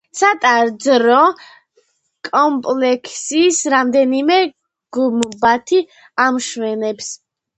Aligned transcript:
სატაძრო 0.19 1.17
კომპლექსს 2.29 3.59
რამდენიმე 3.73 4.39
გუმბათი 4.99 5.79
ამშვენებს. 6.27 7.13